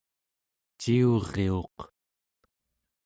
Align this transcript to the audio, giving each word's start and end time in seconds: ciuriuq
ciuriuq 0.79 1.77